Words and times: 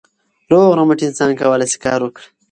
روغ 0.51 0.69
رمټ 0.77 0.99
انسان 1.07 1.31
کولای 1.39 1.67
سي 1.73 1.77
کار 1.85 1.99
وکړي. 2.03 2.27